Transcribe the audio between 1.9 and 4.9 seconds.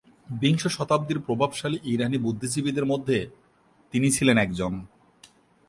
ইরানি বুদ্ধিজীবীদের মধ্যে তিনি ছিলেন একজন।